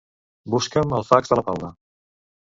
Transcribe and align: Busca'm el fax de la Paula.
Busca'm 0.53 0.95
el 0.99 1.05
fax 1.09 1.33
de 1.33 1.37
la 1.39 1.43
Paula. 1.51 1.69